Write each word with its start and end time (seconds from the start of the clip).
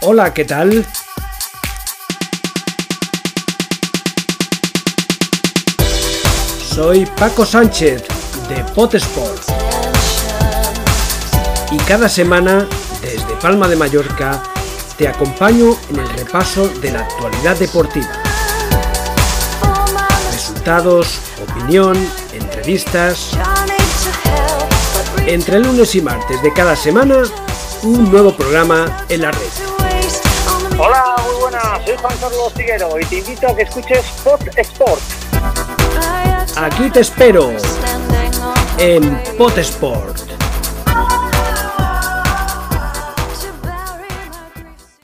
Hola, 0.00 0.32
¿qué 0.32 0.44
tal? 0.44 0.86
Soy 6.70 7.04
Paco 7.18 7.44
Sánchez 7.44 8.04
de 8.48 8.64
Potesport. 8.74 9.42
Y 11.72 11.78
cada 11.78 12.08
semana, 12.08 12.68
desde 13.02 13.34
Palma 13.42 13.66
de 13.66 13.74
Mallorca, 13.74 14.40
te 14.96 15.08
acompaño 15.08 15.76
en 15.90 15.98
el 15.98 16.08
repaso 16.10 16.68
de 16.68 16.92
la 16.92 17.00
actualidad 17.00 17.56
deportiva. 17.56 18.22
Resultados, 20.30 21.18
opinión, 21.42 21.96
entrevistas. 22.32 23.32
Entre 25.26 25.58
lunes 25.58 25.92
y 25.96 26.00
martes 26.00 26.40
de 26.40 26.52
cada 26.52 26.76
semana, 26.76 27.24
un 27.82 28.12
nuevo 28.12 28.36
programa 28.36 29.04
en 29.08 29.22
la 29.22 29.32
red. 29.32 29.77
Soy 31.88 31.96
Juan 31.96 32.18
Carlos 32.18 32.52
Figuero 32.54 33.00
y 33.00 33.04
te 33.06 33.16
invito 33.16 33.48
a 33.48 33.56
que 33.56 33.62
escuches 33.62 34.04
Pot 34.22 34.42
Sport. 34.58 35.00
Aquí 36.54 36.90
te 36.90 37.00
espero 37.00 37.50
en 38.76 39.18
Pot 39.38 39.56
Sport. 39.56 40.27